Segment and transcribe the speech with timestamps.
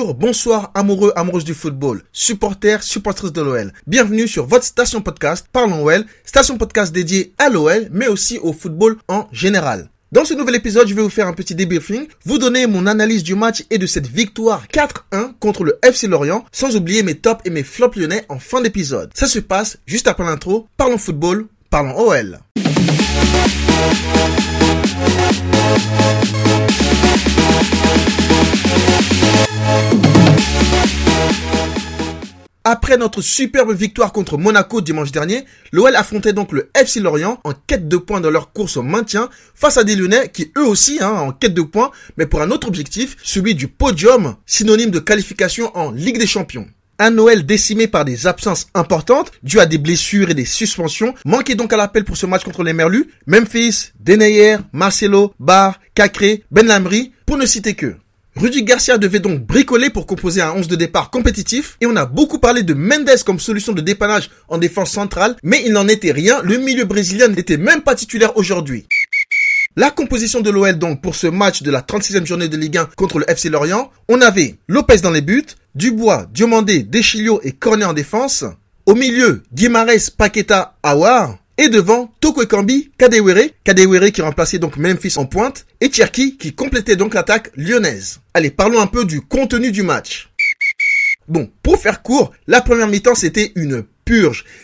[0.00, 3.72] Bonsoir, amoureux, amoureuses du football, supporters, supportrices de l'OL.
[3.86, 8.54] Bienvenue sur votre station podcast Parlons OL, station podcast dédiée à l'OL, mais aussi au
[8.54, 9.90] football en général.
[10.10, 13.22] Dans ce nouvel épisode, je vais vous faire un petit débriefing, vous donner mon analyse
[13.22, 17.42] du match et de cette victoire 4-1 contre le FC Lorient, sans oublier mes tops
[17.44, 19.10] et mes flops lyonnais en fin d'épisode.
[19.14, 20.66] Ça se passe juste après l'intro.
[20.78, 22.40] Parlons football, parlons OL.
[32.72, 37.52] Après notre superbe victoire contre Monaco dimanche dernier, l'OL affrontait donc le FC Lorient en
[37.52, 40.98] quête de points dans leur course au maintien face à des Lyonnais qui eux aussi
[41.00, 45.00] hein, en quête de points, mais pour un autre objectif, celui du podium, synonyme de
[45.00, 46.68] qualification en Ligue des Champions.
[47.00, 51.56] Un Noël décimé par des absences importantes, dues à des blessures et des suspensions, manquait
[51.56, 56.68] donc à l'appel pour ce match contre les Merlus, Memphis, Denayer, Marcelo, Barr, Cacré, Ben
[56.68, 57.96] Lamry, pour ne citer que.
[58.40, 62.06] Rudy Garcia devait donc bricoler pour composer un 11 de départ compétitif et on a
[62.06, 66.10] beaucoup parlé de Mendes comme solution de dépannage en défense centrale, mais il n'en était
[66.10, 68.86] rien, le milieu brésilien n'était même pas titulaire aujourd'hui.
[69.76, 72.88] La composition de l'OL donc pour ce match de la 36e journée de Ligue 1
[72.96, 75.44] contre le FC Lorient, on avait Lopez dans les buts,
[75.74, 78.46] Dubois, Diomandé, Deschilio et Cornet en défense.
[78.86, 81.36] Au milieu, Guimares, Paqueta, Awar.
[81.62, 86.54] Et devant, Toko Ekambi, Kadewere, Kadewere qui remplaçait donc Memphis en pointe, et Cherki qui
[86.54, 88.20] complétait donc l'attaque lyonnaise.
[88.32, 90.30] Allez, parlons un peu du contenu du match.
[91.28, 93.84] Bon, pour faire court, la première mi-temps c'était une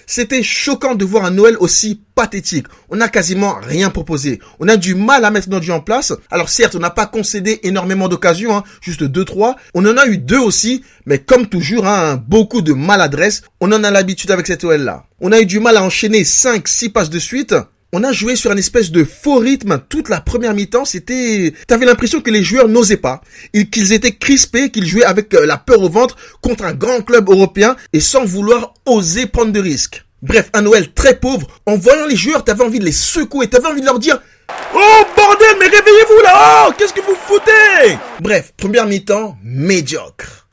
[0.06, 2.66] c'était choquant de voir un Noël aussi pathétique.
[2.88, 4.40] On n'a quasiment rien proposé.
[4.58, 6.12] On a du mal à mettre notre jeu en place.
[6.30, 9.56] Alors certes, on n'a pas concédé énormément d'occasions, hein, juste deux trois.
[9.74, 13.42] On en a eu deux aussi, mais comme toujours, hein, beaucoup de maladresse.
[13.60, 15.04] On en a l'habitude avec cette OL là.
[15.20, 17.54] On a eu du mal à enchaîner 5 six passes de suite
[17.96, 20.84] on a joué sur un espèce de faux rythme toute la première mi-temps.
[20.84, 23.22] C'était, t'avais l'impression que les joueurs n'osaient pas,
[23.72, 27.30] qu'ils étaient crispés, qu'ils jouaient avec euh, la peur au ventre contre un grand club
[27.30, 30.04] européen et sans vouloir oser prendre de risques.
[30.20, 31.46] Bref, un Noël très pauvre.
[31.64, 34.20] En voyant les joueurs, t'avais envie de les secouer, t'avais envie de leur dire
[34.74, 37.96] Oh bordel, mais réveillez-vous là Oh, qu'est-ce que vous foutez?
[38.20, 40.45] Bref, première mi-temps médiocre.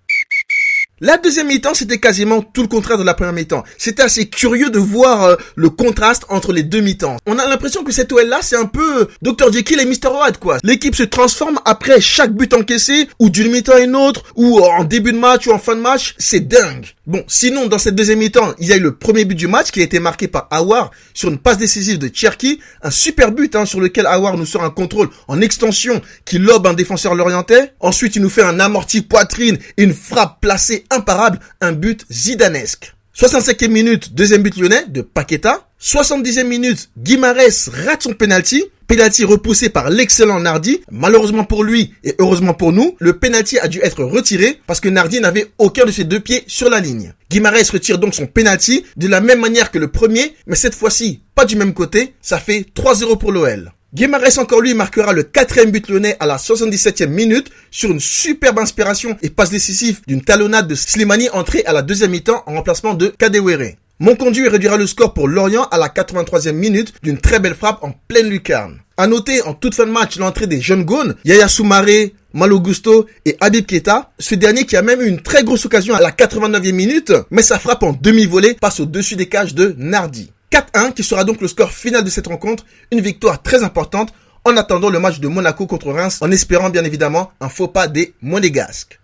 [1.02, 3.64] La deuxième mi-temps, c'était quasiment tout le contraire de la première mi-temps.
[3.80, 7.18] C'était assez curieux de voir euh, le contraste entre les deux mi-temps.
[7.26, 10.12] On a l'impression que cette OL là, c'est un peu euh, Dr Jekyll et Mr
[10.24, 10.60] Hyde quoi.
[10.64, 14.84] L'équipe se transforme après chaque but encaissé ou d'une mi-temps à une autre ou en
[14.84, 16.86] début de match ou en fin de match, c'est dingue.
[17.06, 19.72] Bon, sinon dans cette deuxième mi-temps, il y a eu le premier but du match
[19.72, 23.58] qui a été marqué par Awar sur une passe décisive de Cherky, un super but
[23.58, 27.74] hein, sur lequel Awar nous sort un contrôle en extension qui lobe un défenseur l'orientais.
[27.82, 32.94] Ensuite, il nous fait un amorti poitrine et une frappe placée imparable, un but zidanesque.
[33.20, 35.68] 65e minute, deuxième but lyonnais de Paqueta.
[35.82, 38.64] 70e minute, Guimarès rate son penalty.
[38.88, 40.82] Penalty repoussé par l'excellent Nardi.
[40.92, 44.90] Malheureusement pour lui et heureusement pour nous, le penalty a dû être retiré parce que
[44.90, 47.14] Nardi n'avait aucun de ses deux pieds sur la ligne.
[47.30, 51.22] Guimarès retire donc son penalty de la même manière que le premier, mais cette fois-ci
[51.36, 52.14] pas du même côté.
[52.22, 53.72] Ça fait 3-0 pour l'OL.
[53.94, 58.58] Guimarães encore lui marquera le quatrième but lyonnais à la 77e minute sur une superbe
[58.58, 62.96] inspiration et passe décisive d'une talonnade de Slimani entrée à la deuxième mi-temps en remplacement
[62.96, 63.76] de Kadewere.
[64.04, 67.82] Mon conduit réduira le score pour Lorient à la 83e minute d'une très belle frappe
[67.84, 68.82] en pleine lucarne.
[68.98, 73.06] À noter en toute fin de match l'entrée des jeunes Gaunes, Yaya Soumaré, Malo Gusto
[73.24, 76.12] et Habib Keta, ce dernier qui a même eu une très grosse occasion à la
[76.12, 80.34] 89e minute, mais sa frappe en demi-volée passe au-dessus des cages de Nardi.
[80.52, 84.58] 4-1 qui sera donc le score final de cette rencontre, une victoire très importante en
[84.58, 88.14] attendant le match de Monaco contre Reims, en espérant bien évidemment un faux pas des
[88.22, 89.00] Monégasques.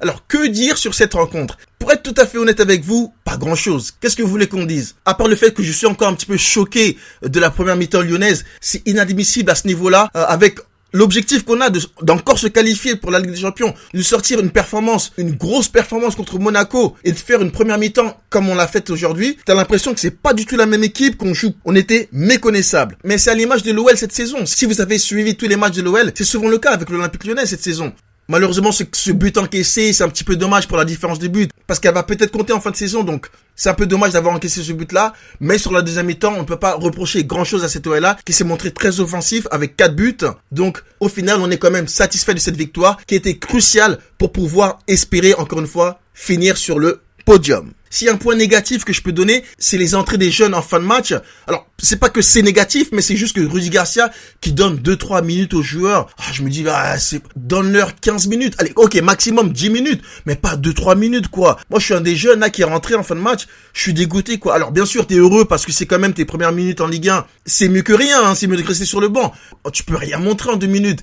[0.00, 1.56] Alors, que dire sur cette rencontre?
[1.78, 3.92] Pour être tout à fait honnête avec vous, pas grand-chose.
[4.00, 4.96] Qu'est-ce que vous voulez qu'on dise?
[5.04, 7.76] À part le fait que je suis encore un petit peu choqué de la première
[7.76, 10.58] mi-temps lyonnaise, c'est inadmissible à ce niveau-là, euh, avec
[10.92, 11.70] l'objectif qu'on a
[12.02, 16.14] d'encore se qualifier pour la Ligue des Champions, de sortir une performance, une grosse performance
[16.14, 19.94] contre Monaco et de faire une première mi-temps comme on l'a fait aujourd'hui, t'as l'impression
[19.94, 21.54] que c'est pas du tout la même équipe qu'on joue.
[21.64, 22.98] On était méconnaissable.
[23.04, 24.46] Mais c'est à l'image de l'OL cette saison.
[24.46, 27.24] Si vous avez suivi tous les matchs de l'OL, c'est souvent le cas avec l'Olympique
[27.24, 27.92] Lyonnais cette saison.
[28.28, 31.78] Malheureusement, ce, but encaissé, c'est un petit peu dommage pour la différence de but, parce
[31.78, 34.64] qu'elle va peut-être compter en fin de saison, donc c'est un peu dommage d'avoir encaissé
[34.64, 37.86] ce but-là, mais sur la deuxième mi-temps, on ne peut pas reprocher grand-chose à cet
[37.86, 40.16] OL-là, qui s'est montré très offensif avec quatre buts,
[40.50, 44.32] donc au final, on est quand même satisfait de cette victoire, qui était cruciale pour
[44.32, 47.72] pouvoir espérer, encore une fois, finir sur le podium.
[47.90, 50.80] Si un point négatif que je peux donner, c'est les entrées des jeunes en fin
[50.80, 51.14] de match.
[51.46, 54.10] Alors, c'est pas que c'est négatif, mais c'est juste que Rudy Garcia,
[54.40, 58.54] qui donne 2-3 minutes aux joueurs, ah, je me dis, ah, c'est, donne-leur 15 minutes.
[58.58, 61.58] Allez, ok, maximum 10 minutes, mais pas 2-3 minutes, quoi.
[61.70, 63.46] Moi, je suis un des jeunes, là, qui est rentré en fin de match.
[63.72, 64.54] Je suis dégoûté, quoi.
[64.54, 67.08] Alors, bien sûr, t'es heureux parce que c'est quand même tes premières minutes en Ligue
[67.08, 67.26] 1.
[67.44, 69.32] C'est mieux que rien, hein, c'est mieux de rester sur le banc.
[69.64, 71.02] Oh, tu peux rien montrer en 2 minutes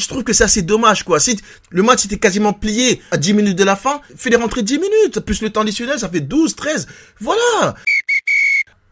[0.00, 1.20] je trouve que c'est assez dommage, quoi.
[1.20, 1.38] Si
[1.70, 5.20] le match était quasiment plié à 10 minutes de la fin, fais-les rentrer 10 minutes,
[5.20, 6.86] plus le temps additionnel, ça fait 12, 13.
[7.20, 7.74] Voilà.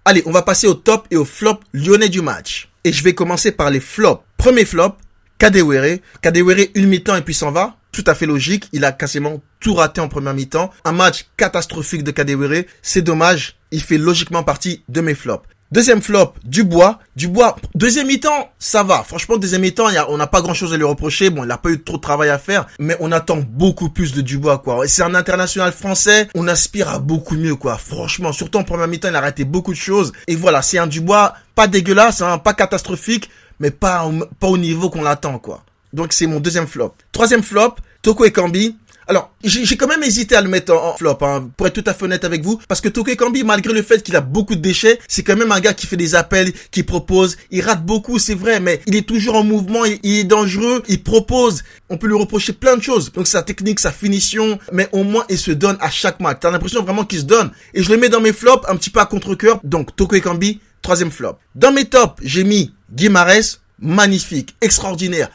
[0.04, 2.68] Allez, on va passer au top et au flop lyonnais du match.
[2.84, 4.22] Et je vais commencer par les flops.
[4.36, 4.96] Premier flop,
[5.38, 5.98] Kadewere.
[6.20, 7.76] Kadewere, une mi-temps et puis s'en va.
[7.92, 8.68] Tout à fait logique.
[8.72, 10.72] Il a quasiment tout raté en première mi-temps.
[10.84, 12.64] Un match catastrophique de Kadewere.
[12.80, 13.56] C'est dommage.
[13.70, 15.46] Il fait logiquement partie de mes flops.
[15.72, 16.98] Deuxième flop, Dubois.
[17.16, 19.02] Dubois, deuxième mi-temps, ça va.
[19.04, 21.30] Franchement, deuxième mi-temps, on n'a pas grand-chose à lui reprocher.
[21.30, 24.12] Bon, il n'a pas eu trop de travail à faire, mais on attend beaucoup plus
[24.12, 24.86] de Dubois, quoi.
[24.86, 27.78] C'est un international français, on aspire à beaucoup mieux, quoi.
[27.78, 30.12] Franchement, surtout en première mi-temps, il a raté beaucoup de choses.
[30.26, 34.10] Et voilà, c'est un Dubois pas dégueulasse, hein, pas catastrophique, mais pas,
[34.42, 35.64] au niveau qu'on l'attend, quoi.
[35.94, 36.94] Donc c'est mon deuxième flop.
[37.12, 38.76] Troisième flop, Toko Ekambi.
[39.12, 41.92] Alors, j'ai quand même hésité à le mettre en, flop, hein, pour être tout à
[41.92, 44.62] fait honnête avec vous, parce que Toko Ekambi, malgré le fait qu'il a beaucoup de
[44.62, 48.18] déchets, c'est quand même un gars qui fait des appels, qui propose, il rate beaucoup,
[48.18, 52.06] c'est vrai, mais il est toujours en mouvement, il, est dangereux, il propose, on peut
[52.06, 55.50] lui reprocher plein de choses, donc sa technique, sa finition, mais au moins il se
[55.50, 56.38] donne à chaque match.
[56.40, 58.88] T'as l'impression vraiment qu'il se donne, et je le mets dans mes flops un petit
[58.88, 61.36] peu à contre-cœur, donc Toko Ekambi, troisième flop.
[61.54, 65.28] Dans mes tops, j'ai mis Guimarès, magnifique, extraordinaire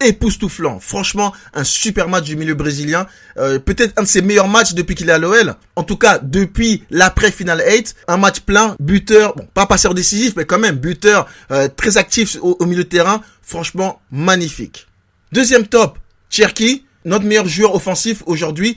[0.00, 0.80] époustouflant.
[0.80, 3.06] Franchement, un super match du milieu brésilien.
[3.36, 5.54] Euh, peut-être un de ses meilleurs matchs depuis qu'il est à l'OL.
[5.76, 7.96] En tout cas, depuis l'après-Final 8.
[8.08, 12.36] Un match plein, buteur, bon, pas passeur décisif, mais quand même, buteur euh, très actif
[12.40, 13.22] au, milieu de terrain.
[13.42, 14.86] Franchement, magnifique.
[15.32, 15.98] Deuxième top,
[16.28, 18.76] Cherki, notre meilleur joueur offensif aujourd'hui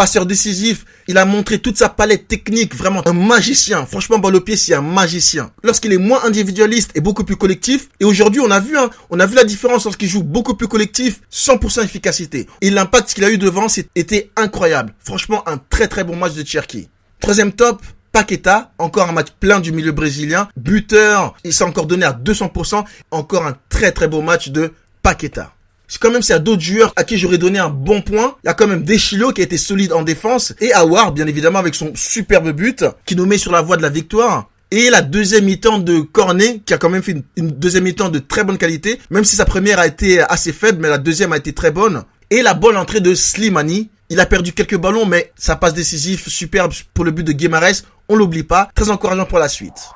[0.00, 0.86] passeur décisif.
[1.08, 3.84] Il a montré toute sa palette technique, vraiment un magicien.
[3.84, 5.50] Franchement, balle pied, c'est un magicien.
[5.62, 7.90] Lorsqu'il est moins individualiste et beaucoup plus collectif.
[8.00, 10.68] Et aujourd'hui, on a vu, hein, on a vu la différence lorsqu'il joue beaucoup plus
[10.68, 12.46] collectif, 100% efficacité.
[12.62, 14.94] Et l'impact qu'il a eu devant, c'était incroyable.
[15.00, 16.88] Franchement, un très très bon match de Cherki.
[17.20, 20.48] Troisième top, Paqueta, encore un match plein du milieu brésilien.
[20.56, 22.84] Buteur, il s'est encore donné à 200%.
[23.10, 25.52] Encore un très très beau match de Paqueta
[25.98, 28.36] quand même y a d'autres joueurs à qui j'aurais donné un bon point.
[28.44, 31.26] Il y a quand même Deschilo qui a été solide en défense et Awar, bien
[31.26, 34.48] évidemment, avec son superbe but qui nous met sur la voie de la victoire.
[34.70, 38.20] Et la deuxième mi-temps de Cornet, qui a quand même fait une, deuxième mi-temps de
[38.20, 41.38] très bonne qualité, même si sa première a été assez faible, mais la deuxième a
[41.38, 42.04] été très bonne.
[42.30, 43.90] Et la bonne entrée de Slimani.
[44.12, 47.82] Il a perdu quelques ballons, mais sa passe décisive superbe pour le but de Guimarães.
[48.08, 48.68] On l'oublie pas.
[48.74, 49.90] Très encourageant pour la suite.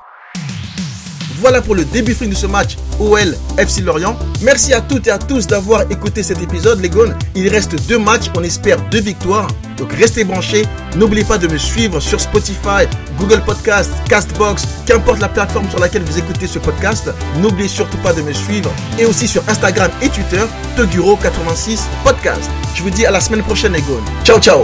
[1.39, 4.17] Voilà pour le débriefing de ce match OL FC Lorient.
[4.41, 7.15] Merci à toutes et à tous d'avoir écouté cet épisode, les gones.
[7.35, 9.47] Il reste deux matchs, on espère deux victoires.
[9.77, 10.63] Donc restez branchés.
[10.95, 12.87] N'oubliez pas de me suivre sur Spotify,
[13.19, 17.09] Google Podcast, Castbox, qu'importe la plateforme sur laquelle vous écoutez ce podcast.
[17.41, 20.43] N'oubliez surtout pas de me suivre et aussi sur Instagram et Twitter,
[20.77, 22.49] Toguro86 Podcast.
[22.73, 24.03] Je vous dis à la semaine prochaine, les gones.
[24.23, 24.63] Ciao, ciao